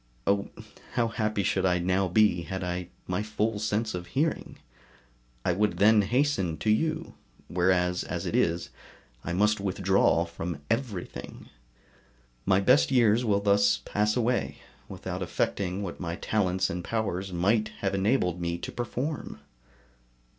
Oh! 0.25 0.49
how 0.93 1.09
happy 1.09 1.43
should 1.43 1.63
I 1.63 1.77
now 1.77 2.07
be, 2.07 2.41
had 2.41 2.63
I 2.63 2.89
my 3.05 3.21
full 3.21 3.59
sense 3.59 3.93
of 3.93 4.07
hearing; 4.07 4.57
I 5.45 5.51
would 5.51 5.77
then 5.77 6.01
hasten 6.01 6.57
to 6.57 6.71
you; 6.71 7.13
whereas, 7.49 8.03
as 8.03 8.25
it 8.25 8.35
is, 8.35 8.71
I 9.23 9.33
must 9.33 9.59
withdraw 9.59 10.25
from 10.25 10.59
everything. 10.71 11.49
My 12.47 12.59
best 12.59 12.89
years 12.89 13.23
will 13.23 13.41
thus 13.41 13.77
pass 13.85 14.17
away, 14.17 14.57
without 14.89 15.21
effecting 15.21 15.83
what 15.83 15.99
my 15.99 16.15
talents 16.15 16.71
and 16.71 16.83
powers 16.83 17.31
might 17.31 17.67
have 17.81 17.93
enabled 17.93 18.41
me 18.41 18.57
to 18.57 18.71
perform. 18.71 19.37